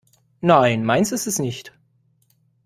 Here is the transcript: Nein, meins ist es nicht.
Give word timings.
Nein, 0.39 0.83
meins 0.83 1.11
ist 1.11 1.27
es 1.27 1.37
nicht. 1.37 1.73